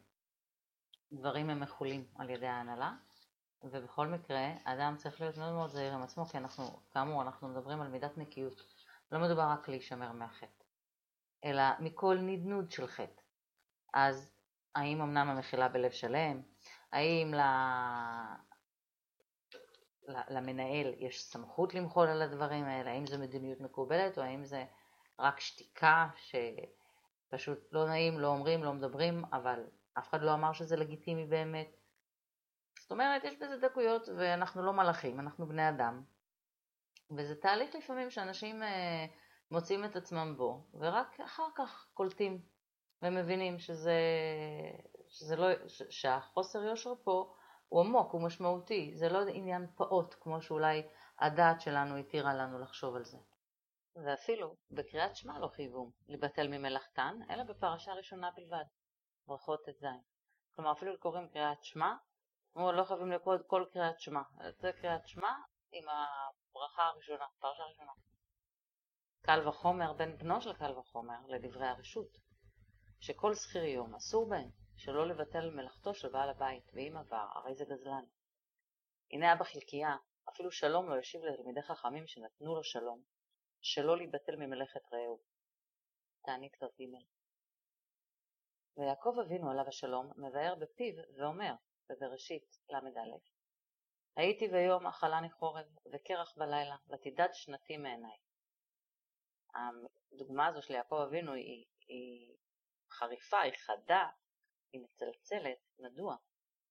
דברים 1.13 1.51
הם 1.51 1.61
מחולים 1.61 2.05
על 2.15 2.31
ידי 2.31 2.47
ההנהלה, 2.47 2.93
ובכל 3.63 4.07
מקרה 4.07 4.53
אדם 4.65 4.95
צריך 4.97 5.21
להיות 5.21 5.37
מאוד 5.37 5.53
מאוד 5.53 5.71
זהיר 5.71 5.95
עם 5.95 6.03
עצמו, 6.03 6.25
כי 6.25 6.39
אנחנו, 6.39 6.65
כאמור, 6.91 7.23
אנחנו 7.23 7.49
מדברים 7.49 7.81
על 7.81 7.89
מידת 7.89 8.19
נקיות. 8.19 8.63
לא 9.13 9.19
מדובר 9.19 9.43
רק 9.43 9.69
להישמר 9.69 10.13
מהחטא, 10.13 10.65
אלא 11.45 11.63
מכל 11.81 12.19
נדנוד 12.21 12.71
של 12.71 12.87
חטא. 12.87 13.23
אז 13.95 14.31
האם 14.75 15.01
אמנם 15.01 15.29
המחילה 15.29 15.69
בלב 15.69 15.91
שלם, 15.91 16.43
האם 16.93 17.35
ל... 17.35 17.41
למנהל 20.29 20.95
יש 20.99 21.25
סמכות 21.25 21.75
למחול 21.75 22.09
על 22.09 22.23
הדברים 22.23 22.65
האלה, 22.65 22.91
האם 22.91 23.07
זו 23.07 23.19
מדיניות 23.19 23.61
מקובלת 23.61 24.19
או 24.19 24.23
האם 24.23 24.45
זה 24.45 24.65
רק 25.19 25.41
שתיקה 25.41 26.09
שפשוט 27.29 27.59
לא 27.73 27.87
נעים, 27.87 28.21
לא 28.21 28.29
אומרים, 28.29 28.65
לא 28.65 28.73
מדברים, 28.73 29.25
אבל 29.33 29.65
אף 29.99 30.09
אחד 30.09 30.23
לא 30.23 30.35
אמר 30.35 30.53
שזה 30.53 30.77
לגיטימי 30.77 31.27
באמת. 31.27 31.77
זאת 32.81 32.91
אומרת, 32.91 33.25
יש 33.25 33.35
בזה 33.37 33.57
דקויות 33.57 34.09
ואנחנו 34.17 34.63
לא 34.63 34.73
מלאכים, 34.73 35.21
אנחנו 35.21 35.47
בני 35.47 35.69
אדם. 35.69 36.03
וזה 37.17 37.35
תהליך 37.35 37.75
לפעמים 37.75 38.11
שאנשים 38.11 38.63
אה, 38.63 39.07
מוצאים 39.51 39.85
את 39.85 39.97
עצמם 39.97 40.35
בו, 40.37 40.67
ורק 40.75 41.21
אחר 41.21 41.47
כך 41.55 41.87
קולטים 41.95 42.43
ומבינים 43.03 43.59
שזה, 43.59 43.99
שזה 45.09 45.37
לא, 45.37 45.49
שהחוסר 45.91 46.63
יושר 46.63 46.95
פה 47.05 47.35
הוא 47.69 47.81
עמוק, 47.81 48.13
הוא 48.13 48.23
משמעותי, 48.23 48.93
זה 48.95 49.09
לא 49.09 49.19
עניין 49.29 49.67
פעוט 49.75 50.15
כמו 50.21 50.43
שאולי 50.43 50.83
הדעת 51.19 51.61
שלנו 51.61 51.97
התירה 51.97 52.35
לנו 52.35 52.59
לחשוב 52.59 52.97
על 52.97 53.05
זה. 53.05 53.19
ואפילו 54.05 54.57
בקריאת 54.71 55.17
שמע 55.17 55.39
לא 55.39 55.49
חייבו 55.49 55.93
לבטל 56.09 56.49
ממלאכתן, 56.49 57.19
אלא 57.31 57.43
בפרשה 57.43 57.93
ראשונה 57.93 58.31
בלבד, 58.37 58.65
ברכות 59.27 59.61
ט"ז. 59.65 59.85
כלומר 60.55 60.73
אפילו 60.73 61.01
קוראים 61.01 61.29
קריאת 61.29 61.65
שמע, 61.65 61.95
אמרו 62.57 62.73
לא 62.73 62.85
חייבים 62.85 63.13
לקרוא 63.13 63.37
כל 63.47 63.65
קריאת 63.73 64.01
שמע, 64.01 64.21
זה 64.59 64.73
קריאת 64.73 65.09
שמע 65.09 65.33
עם 65.73 65.85
הברכה 65.89 66.83
הראשונה, 66.83 67.25
פרשה 67.39 67.63
ראשונה. 67.63 67.93
קל 69.23 69.49
וחומר 69.49 69.93
בן 69.93 70.17
בנו 70.17 70.41
של 70.41 70.53
קל 70.53 70.79
וחומר 70.79 71.19
לדברי 71.29 71.67
הרשות, 71.67 72.19
שכל 73.01 73.35
שכיר 73.35 73.65
יום 73.65 73.95
אסור 73.95 74.29
בהם 74.29 74.51
שלא 74.77 75.09
לבטל 75.09 75.51
מלאכתו 75.51 75.95
של 75.95 76.09
בעל 76.09 76.31
הבית, 76.31 76.71
ואם 76.75 76.97
עבר, 76.97 77.27
הרי 77.35 77.55
זה 77.55 77.65
גזלן. 77.65 78.05
הנה 79.11 79.33
אבא 79.33 79.45
חלקיה, 79.45 79.97
אפילו 80.29 80.51
שלום 80.51 80.91
לא 80.91 80.99
ישיב 80.99 81.21
לתלמידי 81.25 81.63
חכמים 81.63 82.07
שנתנו 82.07 82.55
לו 82.55 82.65
שלום, 82.65 83.03
שלא 83.63 83.97
להיבטל 83.97 84.37
ממלאכת 84.37 84.93
רעהו. 84.93 85.21
תענית 86.25 86.57
כ"ג 86.57 86.83
ויעקב 88.77 89.15
אבינו 89.27 89.51
עליו 89.51 89.69
השלום 89.69 90.13
מבאר 90.17 90.55
בפיו 90.55 90.95
ואומר, 91.17 91.55
בבראשית 91.89 92.59
ל"א 92.71 93.01
הייתי 94.17 94.49
ביום 94.49 94.87
אכלני 94.87 95.31
חורב 95.31 95.67
וקרח 95.93 96.35
בלילה 96.37 96.77
ותדד 96.89 97.29
שנתי 97.33 97.77
מעיניי. 97.77 98.17
הדוגמה 99.55 100.47
הזו 100.47 100.63
של 100.63 100.75
יעקב 100.75 100.95
אבינו 100.95 101.33
היא, 101.33 101.67
היא 101.89 102.37
חריפה, 102.91 103.41
היא 103.41 103.53
חדה, 103.53 104.09
היא 104.73 104.81
מצלצלת, 104.81 105.59
מדוע? 105.79 106.17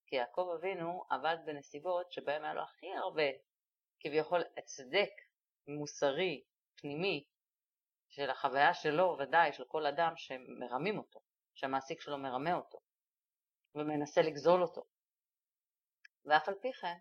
כי 0.06 0.15
יעקב 0.15 0.50
אבינו 0.60 1.03
עבד 1.10 1.38
בנסיבות 1.46 2.12
שבהם 2.12 2.44
היה 2.44 2.53
לו 2.53 2.62
הכי 2.62 2.94
הרבה 2.94 3.29
כביכול 4.00 4.41
הצדק 4.58 5.12
מוסרי, 5.67 6.44
פנימי, 6.77 7.24
של 8.10 8.29
החוויה 8.29 8.74
שלו 8.74 9.17
ודאי, 9.19 9.53
של 9.53 9.63
כל 9.67 9.86
אדם 9.86 10.13
שמרמים 10.15 10.98
אותו, 10.98 11.19
שהמעסיק 11.53 12.01
שלו 12.01 12.17
מרמה 12.17 12.53
אותו 12.53 12.79
ומנסה 13.75 14.22
לגזול 14.22 14.62
אותו. 14.62 14.84
ואף 16.25 16.50
על 16.50 16.55
פי 16.62 16.74
כן, 16.74 16.98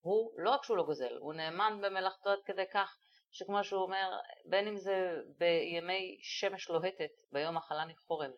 הוא, 0.00 0.32
לא 0.38 0.50
רק 0.50 0.64
שהוא 0.64 0.76
לא 0.76 0.84
גוזל, 0.84 1.16
הוא 1.16 1.34
נאמן 1.34 1.80
במלאכתו 1.82 2.30
עד 2.30 2.38
כדי 2.44 2.64
כך 2.72 2.96
שכמו 3.30 3.64
שהוא 3.64 3.82
אומר, 3.82 4.18
בין 4.44 4.68
אם 4.68 4.76
זה 4.76 5.16
בימי 5.38 6.18
שמש 6.22 6.68
לוהטת, 6.68 7.10
ביום 7.32 7.56
אכלני 7.56 7.96
חורב, 7.96 8.30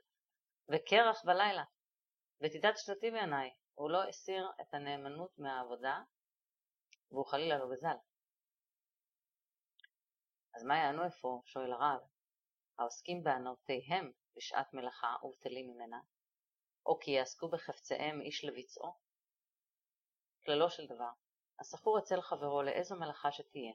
וקרח 0.69 1.25
בלילה, 1.25 1.65
ותדעת 2.41 2.79
שנתי 2.79 3.11
בעיניי, 3.11 3.51
הוא 3.75 3.91
לא 3.91 4.09
הסיר 4.09 4.51
את 4.61 4.75
הנאמנות 4.75 5.39
מהעבודה, 5.39 6.01
והוא 7.11 7.27
חלילה 7.27 7.59
לא 7.59 7.67
גזל. 7.73 7.97
אז 10.55 10.65
מה 10.65 10.79
יענו 10.79 11.07
אפוא, 11.07 11.41
שואל 11.45 11.73
הרב, 11.73 12.01
העוסקים 12.79 13.25
בענותיהם 13.25 14.13
בשעת 14.37 14.75
מלאכה 14.75 15.17
ובטלים 15.23 15.71
ממנה, 15.71 16.01
או 16.87 16.99
כי 16.99 17.11
יעסקו 17.11 17.49
בחפציהם 17.49 18.21
איש 18.21 18.45
לביצעו? 18.45 18.99
כללו 20.45 20.71
של 20.71 20.87
דבר, 20.87 21.11
הסחור 21.61 21.99
אצל 21.99 22.21
חברו 22.21 22.63
לאיזו 22.63 22.97
מלאכה 22.97 23.33
שתהיה, 23.33 23.73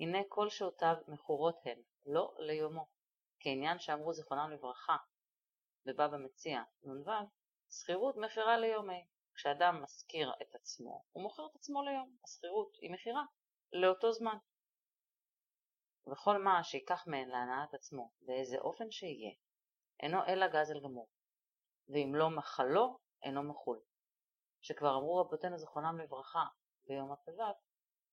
הנה 0.00 0.18
כל 0.28 0.50
שעותיו 0.50 0.94
מכורות 1.08 1.56
הן, 1.64 1.82
לא 2.06 2.34
ליומו, 2.38 2.86
כעניין 3.40 3.78
שאמרו 3.78 4.12
זיכרונם 4.12 4.50
לברכה, 4.50 4.96
בבבא 5.86 6.16
מציע, 6.16 6.62
נ"ו, 6.82 7.10
שכירות 7.70 8.16
מכירה 8.16 8.56
ליומי. 8.58 9.04
כשאדם 9.34 9.82
משכיר 9.82 10.32
את 10.42 10.54
עצמו, 10.54 11.04
הוא 11.12 11.22
מוכר 11.22 11.46
את 11.46 11.56
עצמו 11.56 11.82
ליום, 11.82 12.16
השכירות 12.24 12.76
היא 12.80 12.90
מכירה 12.92 13.24
לאותו 13.72 14.12
זמן. 14.12 14.36
וכל 16.12 16.38
מה 16.38 16.64
שיקח 16.64 17.04
מהן 17.06 17.28
להנאת 17.28 17.74
עצמו, 17.74 18.10
באיזה 18.20 18.58
אופן 18.58 18.90
שיהיה, 18.90 19.32
אינו 20.00 20.18
אלא 20.26 20.46
גזל 20.48 20.80
גמור, 20.80 21.08
ואם 21.88 22.12
לא 22.14 22.30
מחלו, 22.30 22.98
אינו 23.22 23.42
מחול. 23.42 23.80
שכבר 24.60 24.96
אמרו 24.96 25.16
רבותינו 25.16 25.58
זכרונם 25.58 25.98
לברכה 25.98 26.44
ביום 26.86 27.12
הט"ו, 27.12 27.42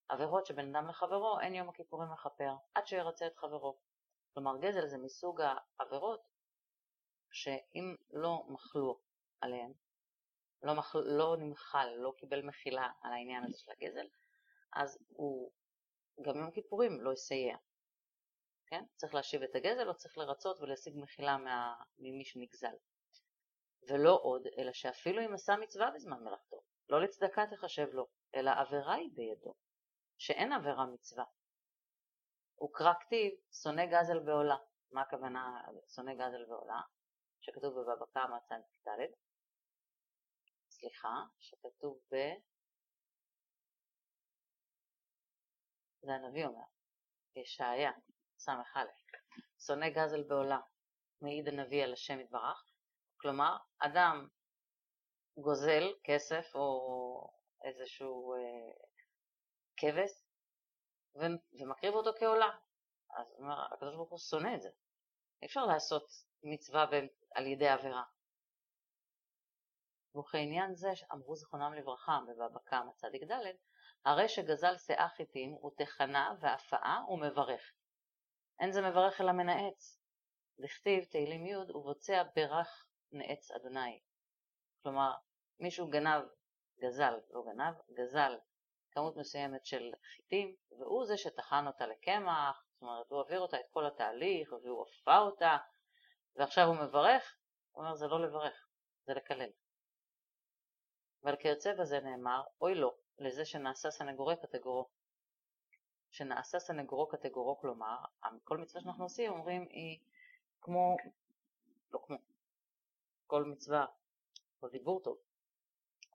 עבירות 0.10 0.46
שבין 0.46 0.76
אדם 0.76 0.88
לחברו 0.88 1.40
אין 1.40 1.56
יום 1.56 1.70
הכיפורים 1.70 2.12
מכפר, 2.12 2.54
עד 2.76 2.88
שירצה 2.88 3.28
את 3.28 3.38
חברו. 3.38 3.78
כלומר 4.34 4.58
גזל 4.58 4.88
זה 4.88 4.98
מסוג 4.98 5.42
העבירות 5.42 6.28
שאם 7.32 7.96
לא 8.12 8.44
מחלו 8.48 9.00
עליהן, 9.42 9.74
לא, 10.64 10.76
מחל, 10.76 11.00
לא 11.00 11.36
נמחל, 11.40 11.90
לא 11.98 12.14
קיבל 12.18 12.42
מחילה 12.42 12.90
על 13.02 13.14
העניין 13.14 13.44
הזה 13.44 13.58
של 13.58 13.72
הגזל, 13.72 14.08
אז 14.74 15.00
הוא 15.10 15.52
גם 16.22 16.38
יום 16.38 16.48
הכיפורים 16.48 17.02
לא 17.02 17.14
יסייע. 17.14 17.58
כן? 18.72 18.84
צריך 18.96 19.14
להשיב 19.14 19.44
את 19.44 19.56
הגזל 19.56 19.90
או 19.90 19.96
צריך 19.96 20.18
לרצות 20.18 20.60
ולהשיג 20.60 20.94
מחילה 20.98 21.38
מה, 21.38 21.76
ממי 21.98 22.26
שנגזל. 22.26 22.76
ולא 23.90 24.20
עוד, 24.22 24.48
אלא 24.58 24.74
שאפילו 24.74 25.26
אם 25.26 25.34
עשה 25.34 25.54
מצווה 25.56 25.92
בזמן 25.96 26.24
מלאכתו, 26.24 26.62
לא 26.90 27.02
לצדקה 27.02 27.44
תחשב 27.48 27.88
לו, 27.94 28.08
אלא 28.36 28.52
עבירה 28.52 28.94
היא 28.94 29.10
בידו, 29.14 29.54
שאין 30.18 30.52
עבירה 30.52 30.86
מצווה. 30.86 31.26
וקרא 32.64 32.94
כתיב 33.00 33.32
שונא 33.64 33.86
גזל 33.86 34.20
בעולה. 34.20 34.58
מה 34.92 35.02
הכוונה 35.02 35.62
שונא 35.96 36.14
גזל 36.14 36.46
בעולה? 36.46 36.82
שכתוב 37.42 37.74
בבבא 37.74 38.06
קמא 38.14 38.40
צ"ד, 38.40 38.90
סליחה, 40.70 41.16
שכתוב 41.40 42.00
ב... 42.14 42.16
זה 46.02 46.12
הנביא 46.12 46.46
אומר, 46.46 46.66
ישעיה, 47.36 47.92
ס"א, 48.42 48.82
שונא 49.66 49.90
גזל 49.90 50.24
בעולה, 50.24 50.60
מעיד 51.22 51.48
הנביא 51.48 51.84
על 51.84 51.94
השם 51.94 52.20
יתברך, 52.20 52.64
כלומר, 53.18 53.58
אדם 53.80 54.28
גוזל 55.38 55.84
כסף 56.04 56.56
או 56.56 57.32
איזשהו 57.64 58.34
אה, 58.34 58.74
כבש 59.78 60.12
ומקריב 61.16 61.94
אותו 61.94 62.12
כעולה. 62.20 62.50
אז 63.18 63.28
הקדוש 63.74 63.96
ברוך 63.96 64.10
הוא 64.10 64.20
שונא 64.20 64.56
את 64.56 64.62
זה. 64.62 64.70
אי 65.42 65.48
אפשר 65.48 65.66
לעשות 65.66 66.08
מצווה 66.44 66.86
על 67.36 67.48
ידי 67.48 67.68
עבירה. 67.68 68.04
וכעניין 70.20 70.76
זה 70.76 70.90
אמרו 71.14 71.36
זכרונם 71.36 71.74
לברכה 71.74 72.20
בבבא 72.28 72.60
קמא 72.66 72.92
צדיק 72.96 73.24
ד', 73.24 73.56
הרי 74.06 74.30
שגזל 74.30 74.78
שאה 74.78 75.10
חיטים 75.10 75.52
הוא 75.52 75.72
תחנה 75.78 76.36
והפאה 76.40 77.00
ומברך. 77.10 77.74
אין 78.60 78.72
זה 78.72 78.82
מברך 78.82 79.22
אלא 79.22 79.32
מנאץ. 79.32 80.00
דכתיב 80.60 81.04
תהילים 81.04 81.46
י' 81.46 81.56
ובוצע 81.56 82.24
ברך 82.36 82.86
נאץ 83.12 83.52
אדוני. 83.52 84.00
כלומר, 84.84 85.14
מישהו 85.60 85.88
גנב, 85.88 86.24
גזל, 86.80 87.14
לא 87.30 87.44
גנב, 87.46 87.74
גזל 87.94 88.38
כמות 88.92 89.18
מסוימת 89.18 89.66
של 89.66 89.92
חיטים, 90.16 90.56
והוא 90.72 91.06
זה 91.06 91.18
שטחן 91.18 91.68
אותה 91.68 91.88
לקמח, 91.88 92.64
זאת 92.74 92.82
אומרת, 92.82 93.10
הוא 93.10 93.20
העביר 93.20 93.40
אותה 93.40 93.60
את 93.60 93.66
כל 93.72 93.86
התהליך, 93.86 94.52
והוא 94.52 94.86
אפה 94.86 95.18
אותה, 95.18 95.58
ועכשיו 96.36 96.68
הוא 96.68 96.76
מברך, 96.76 97.36
הוא 97.72 97.84
אומר, 97.84 97.96
זה 97.96 98.08
לא 98.08 98.22
לברך, 98.22 98.68
זה 99.06 99.14
לקלל. 99.14 99.50
ועל 101.24 101.36
כיוצא 101.36 101.74
בזה 101.74 102.00
נאמר, 102.00 102.44
אוי 102.62 102.76
לו, 102.76 102.98
לזה 103.18 103.46
שנעשה 103.46 103.92
סנגורי 103.92 104.36
קטגורו. 104.42 104.90
שנעשה 106.12 106.60
סנגורו 106.60 107.08
קטגורו, 107.08 107.60
כלומר, 107.60 107.96
כל 108.44 108.58
מצווה 108.58 108.82
שאנחנו 108.82 109.04
עושים, 109.04 109.32
אומרים, 109.32 109.68
היא 109.70 110.00
כמו, 110.62 110.98
לא 111.92 112.00
כמו, 112.06 112.18
כל 113.28 113.44
מצווה, 113.44 113.86
כל 114.60 114.70
דיבור 114.70 115.02
טוב, 115.04 115.18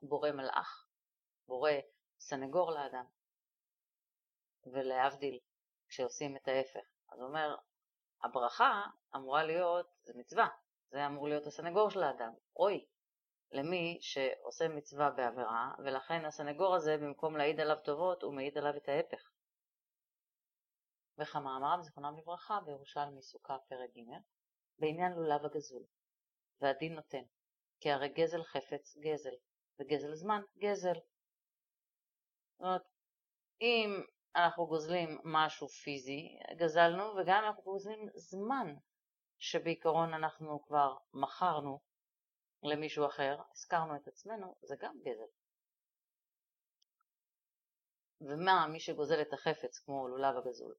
בורא 0.02 0.30
מלאך, 0.30 0.86
בורא 1.48 1.70
סנגור 2.18 2.70
לאדם. 2.70 3.04
ולהבדיל, 4.66 5.38
כשעושים 5.88 6.36
את 6.36 6.48
ההפך. 6.48 6.86
אז 7.12 7.20
הוא 7.20 7.28
אומר, 7.28 7.56
הברכה 8.22 8.82
אמורה 9.16 9.44
להיות, 9.44 9.86
זה 10.02 10.12
מצווה, 10.16 10.48
זה 10.90 11.06
אמור 11.06 11.28
להיות 11.28 11.46
הסנגור 11.46 11.90
של 11.90 12.02
האדם. 12.02 12.32
אוי, 12.56 12.86
למי 13.52 13.98
שעושה 14.00 14.68
מצווה 14.68 15.10
בעבירה, 15.10 15.74
ולכן 15.78 16.24
הסנגור 16.24 16.74
הזה, 16.74 16.96
במקום 16.96 17.36
להעיד 17.36 17.60
עליו 17.60 17.76
טובות, 17.84 18.22
הוא 18.22 18.34
מעיד 18.34 18.58
עליו 18.58 18.76
את 18.76 18.88
ההפך. 18.88 19.30
וכמאמרם 21.18 21.82
זכרונם 21.82 22.18
לברכה 22.18 22.60
בירושלמי 22.60 23.22
סוכה 23.22 23.58
פרק 23.68 23.90
ג' 23.96 24.00
בעניין 24.78 25.12
לולב 25.12 25.44
הגזול. 25.44 25.82
והדין 26.60 26.94
נותן, 26.94 27.22
כי 27.80 27.90
הרי 27.90 28.08
גזל 28.08 28.42
חפץ 28.42 28.96
גזל, 28.96 29.34
וגזל 29.80 30.14
זמן 30.14 30.42
גזל. 30.58 30.94
זאת 30.94 32.60
אומרת, 32.60 32.82
אם 33.60 33.90
אנחנו 34.36 34.66
גוזלים 34.66 35.18
משהו 35.24 35.68
פיזי, 35.68 36.38
גזלנו, 36.56 37.04
וגם 37.04 37.44
אנחנו 37.44 37.62
גוזלים 37.62 38.08
זמן 38.14 38.74
שבעיקרון 39.38 40.14
אנחנו 40.14 40.64
כבר 40.66 40.96
מכרנו 41.12 41.80
למישהו 42.62 43.06
אחר, 43.06 43.42
הזכרנו 43.52 43.96
את 43.96 44.08
עצמנו, 44.08 44.54
זה 44.62 44.74
גם 44.80 44.98
גזל. 45.00 45.30
ומה 48.20 48.66
מי 48.66 48.80
שגוזל 48.80 49.20
את 49.22 49.32
החפץ 49.32 49.78
כמו 49.78 50.08
לולב 50.08 50.36
הגזול 50.36 50.74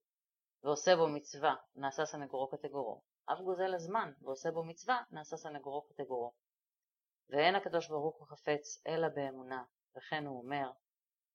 ועושה 0.64 0.96
בו 0.96 1.08
מצווה 1.08 1.56
נעשה 1.76 2.06
סנגורו 2.06 2.48
קטגורו, 2.48 3.02
אף 3.26 3.40
גוזל 3.40 3.74
הזמן 3.74 4.12
ועושה 4.22 4.52
בו 4.52 4.64
מצווה 4.64 5.04
נעשה 5.12 5.38
סנגורו 5.38 5.82
קטגורו. 5.82 6.34
ואין 7.30 7.56
הקדוש 7.56 7.88
ברוך 7.88 8.18
הוא 8.18 8.28
חפץ 8.28 8.84
אלא 8.88 9.08
באמונה, 9.08 9.64
וכן 9.98 10.26
הוא 10.26 10.38
אומר 10.44 10.72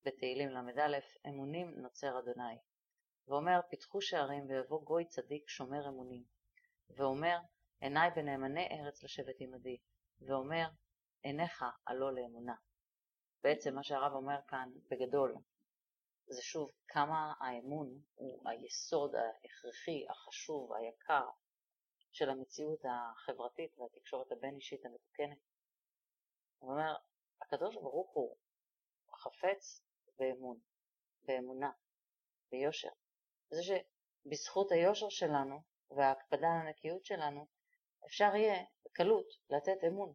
בתהילים 0.05 0.49
ל"א, 0.49 0.99
אמונים 1.29 1.75
נוצר 1.77 2.19
אדוני. 2.19 2.59
ואומר, 3.29 3.61
פיתחו 3.71 4.01
שערים 4.01 4.47
ויבוא 4.49 4.83
גוי 4.83 5.05
צדיק 5.05 5.49
שומר 5.49 5.89
אמונים. 5.89 6.25
ואומר, 6.91 7.39
עיניי 7.81 8.11
בנאמני 8.11 8.69
ארץ 8.71 9.03
לשבת 9.03 9.35
עמדי. 9.41 9.79
ואומר, 10.21 10.69
עיניך 11.23 11.65
עלו 11.87 12.11
לאמונה. 12.11 12.55
בעצם 13.43 13.75
מה 13.75 13.83
שהרב 13.83 14.13
אומר 14.13 14.39
כאן 14.49 14.69
בגדול, 14.91 15.35
זה 16.27 16.43
שוב 16.43 16.71
כמה 16.89 17.35
האמון 17.41 18.03
הוא 18.15 18.49
היסוד 18.49 19.15
ההכרחי, 19.15 20.07
החשוב, 20.11 20.73
היקר 20.73 21.29
של 22.13 22.31
המציאות 22.31 22.81
החברתית 22.85 23.79
והתקשורת 23.79 24.33
הבין-אישית 24.33 24.87
המתוקנת. 24.87 25.39
הוא 26.59 26.73
אומר, 26.73 26.95
הקדוש 27.43 27.75
ברוך 27.75 28.11
הוא 28.15 28.37
חפץ 29.15 29.83
באמון, 30.19 30.59
באמונה, 31.23 31.71
ביושר. 32.51 32.91
זה 33.51 33.61
שבזכות 33.63 34.73
היושר 34.73 35.09
שלנו 35.09 35.63
וההקפדה 35.91 36.47
על 36.47 36.67
הנקיות 36.67 37.05
שלנו 37.05 37.47
אפשר 38.07 38.35
יהיה 38.35 38.65
בקלות 38.85 39.27
לתת 39.51 39.85
אמון. 39.89 40.13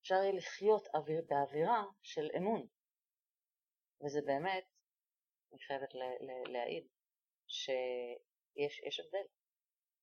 אפשר 0.00 0.14
יהיה 0.14 0.32
לחיות 0.32 0.86
אוויר, 0.94 1.22
באווירה 1.28 1.84
של 2.02 2.28
אמון. 2.36 2.66
וזה 4.04 4.20
באמת, 4.26 4.64
אני 5.52 5.60
חייבת 5.66 5.88
להעיד, 6.52 6.86
שיש 7.48 9.00
הבדל. 9.00 9.26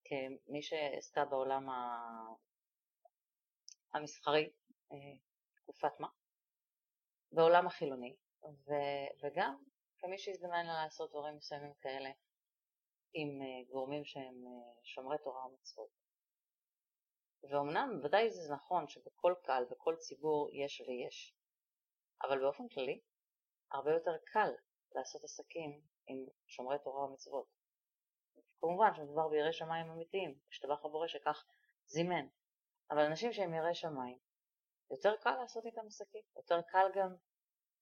כמי 0.05 0.61
שעסקה 0.61 1.25
בעולם 1.25 1.67
המסחרי 3.93 4.49
אה, 4.91 4.97
תקופת 5.55 5.99
מה, 5.99 6.07
בעולם 7.31 7.67
החילוני, 7.67 8.15
ו, 8.43 8.71
וגם 9.23 9.63
כמי 9.97 10.17
שהזדמן 10.17 10.65
לה 10.65 10.83
לעשות 10.83 11.09
דברים 11.09 11.35
מסוימים 11.37 11.73
כאלה 11.81 12.09
עם 13.13 13.41
אה, 13.41 13.71
גורמים 13.71 14.05
שהם 14.05 14.45
אה, 14.47 14.83
שומרי 14.83 15.17
תורה 15.23 15.45
ומצוות. 15.45 15.89
ואומנם 17.51 17.99
ודאי 18.03 18.31
זה 18.31 18.53
נכון 18.53 18.87
שבכל 18.87 19.33
קהל, 19.43 19.65
בכל 19.71 19.95
ציבור 19.95 20.49
יש 20.53 20.81
ויש, 20.81 21.35
אבל 22.23 22.39
באופן 22.39 22.67
כללי 22.67 23.01
הרבה 23.71 23.91
יותר 23.91 24.17
קל 24.25 24.49
לעשות 24.95 25.23
עסקים 25.23 25.81
עם 26.07 26.25
שומרי 26.47 26.77
תורה 26.83 27.05
ומצוות. 27.05 27.45
כמובן 28.61 28.95
שמדובר 28.95 29.27
ביראי 29.27 29.53
שמיים 29.53 29.91
אמיתיים, 29.91 30.35
השתבח 30.51 30.85
הבורא 30.85 31.07
שכך 31.07 31.45
זימן, 31.87 32.27
אבל 32.91 32.99
אנשים 33.05 33.33
שהם 33.33 33.53
יראי 33.53 33.75
שמיים, 33.75 34.17
יותר 34.91 35.15
קל 35.15 35.35
לעשות 35.41 35.65
איתם 35.65 35.87
עסקים, 35.87 36.21
יותר 36.35 36.61
קל 36.61 36.87
גם 36.95 37.15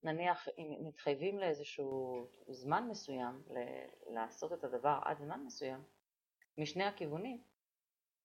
נניח 0.04 0.48
אם 0.58 0.88
מתחייבים 0.88 1.40
לאיזשהו 1.40 2.28
זמן 2.48 2.88
מסוים 2.90 3.44
ל- 3.48 4.14
לעשות 4.14 4.54
את 4.54 4.64
הדבר 4.64 5.00
עד 5.06 5.18
זמן 5.18 5.44
מסוים, 5.46 5.84
משני 6.58 6.84
הכיוונים, 6.84 7.44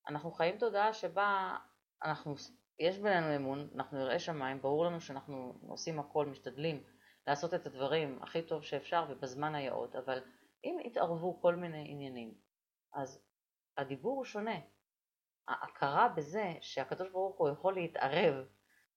אנחנו 0.08 0.30
חיים 0.30 0.58
תודעה 0.58 0.92
שבה 0.92 1.56
אנחנו, 2.02 2.34
יש 2.78 2.98
בינינו 2.98 3.36
אמון, 3.36 3.70
אנחנו 3.74 4.00
יראי 4.00 4.18
שמיים, 4.18 4.60
ברור 4.60 4.84
לנו 4.84 5.00
שאנחנו 5.00 5.52
עושים 5.68 6.00
הכל, 6.00 6.26
משתדלים 6.26 6.84
לעשות 7.26 7.54
את 7.54 7.66
הדברים 7.66 8.22
הכי 8.22 8.42
טוב 8.42 8.62
שאפשר 8.62 9.06
ובזמן 9.08 9.54
היאות, 9.54 9.96
אבל 9.96 10.22
אם 10.64 10.78
יתערבו 10.84 11.40
כל 11.40 11.54
מיני 11.54 11.86
עניינים, 11.90 12.34
אז 12.92 13.24
הדיבור 13.76 14.16
הוא 14.16 14.24
שונה. 14.24 14.60
ההכרה 15.48 16.08
בזה 16.08 16.54
שהקדוש 16.60 17.08
ברוך 17.10 17.38
הוא 17.38 17.48
יכול 17.48 17.74
להתערב 17.74 18.46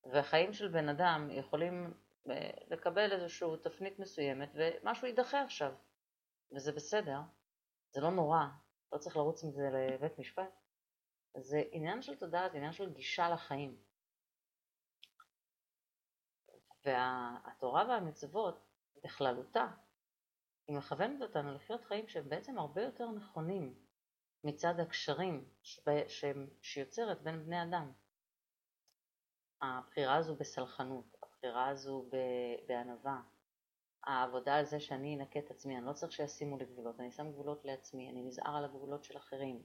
והחיים 0.03 0.53
של 0.53 0.67
בן 0.67 0.89
אדם 0.89 1.29
יכולים 1.31 1.93
אה, 2.29 2.49
לקבל 2.67 3.11
איזושהי 3.11 3.49
תפנית 3.63 3.99
מסוימת 3.99 4.49
ומשהו 4.53 5.07
יידחה 5.07 5.41
עכשיו, 5.41 5.73
וזה 6.55 6.71
בסדר, 6.71 7.19
זה 7.91 8.01
לא 8.01 8.11
נורא, 8.11 8.45
לא 8.91 8.97
צריך 8.97 9.17
לרוץ 9.17 9.43
עם 9.43 9.51
זה 9.51 9.69
לבית 9.73 10.19
משפט. 10.19 10.59
זה 11.37 11.63
עניין 11.71 12.01
של 12.01 12.15
תודעה, 12.15 12.49
זה 12.49 12.57
עניין 12.57 12.71
של 12.71 12.93
גישה 12.93 13.29
לחיים. 13.29 13.88
והתורה 16.85 17.85
והמצוות 17.89 18.59
בכללותה, 19.03 19.67
היא 20.67 20.77
מכוונת 20.77 21.21
אותנו 21.21 21.53
לחיות 21.53 21.83
חיים 21.83 22.07
שהם 22.07 22.29
בעצם 22.29 22.57
הרבה 22.59 22.81
יותר 22.81 23.11
נכונים 23.11 23.73
מצד 24.43 24.79
הקשרים 24.79 25.49
שיוצרת 26.61 27.21
בין 27.21 27.45
בני 27.45 27.63
אדם. 27.63 27.91
הבחירה 29.61 30.15
הזו 30.15 30.35
בסלחנות, 30.35 31.15
הבחירה 31.23 31.67
הזו 31.67 32.09
בענווה, 32.67 33.21
העבודה 34.03 34.55
על 34.55 34.65
זה 34.65 34.79
שאני 34.79 35.15
אנקה 35.15 35.39
את 35.39 35.51
עצמי, 35.51 35.77
אני 35.77 35.85
לא 35.85 35.93
צריך 35.93 36.11
שישימו 36.11 36.57
לי 36.57 36.65
גבולות, 36.65 36.99
אני 36.99 37.11
שם 37.11 37.31
גבולות 37.31 37.65
לעצמי, 37.65 38.09
אני 38.09 38.23
נזהר 38.23 38.55
על 38.55 38.65
הגבולות 38.65 39.03
של 39.03 39.17
אחרים. 39.17 39.63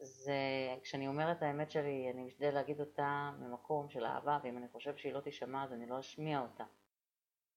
זה, 0.00 0.38
כשאני 0.82 1.08
אומרת 1.08 1.42
האמת 1.42 1.70
שלי, 1.70 2.10
אני 2.14 2.24
משתדל 2.24 2.54
להגיד 2.54 2.80
אותה 2.80 3.30
ממקום 3.38 3.88
של 3.88 4.04
אהבה, 4.04 4.38
ואם 4.42 4.58
אני 4.58 4.68
חושב 4.68 4.96
שהיא 4.96 5.12
לא 5.12 5.20
תישמע 5.20 5.64
אז 5.64 5.72
אני 5.72 5.86
לא 5.86 6.00
אשמיע 6.00 6.40
אותה. 6.40 6.64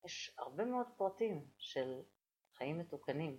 יש 0.06 0.36
הרבה 0.38 0.66
מאוד 0.66 0.88
פרטים 0.98 1.48
של 1.58 2.02
חיים 2.58 2.80
מתוקנים, 2.80 3.38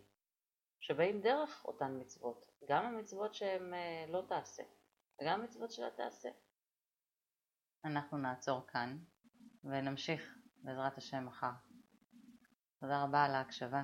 שבאים 0.81 1.21
דרך 1.21 1.65
אותן 1.65 2.01
מצוות, 2.01 2.47
גם 2.69 2.85
המצוות 2.85 3.35
שהן 3.35 3.75
אה, 3.75 4.05
לא 4.09 4.23
תעשה, 4.29 4.63
וגם 5.21 5.41
המצוות 5.41 5.73
שלה 5.73 5.91
תעשה. 5.91 6.29
אנחנו 7.85 8.19
נעצור 8.19 8.67
כאן 8.67 8.99
ונמשיך 9.65 10.39
בעזרת 10.57 10.99
השם 10.99 11.27
מחר. 11.27 11.51
תודה 12.81 13.03
רבה 13.03 13.25
על 13.25 13.35
ההקשבה. 13.35 13.83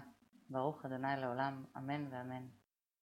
ברוך 0.51 0.85
ה' 0.85 1.17
לעולם, 1.17 1.65
אמן 1.77 2.07
ואמן. 2.11 2.49